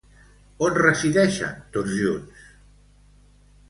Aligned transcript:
On 0.67 0.73
resideixen 0.77 1.63
tots 1.77 1.97
junts? 2.01 2.51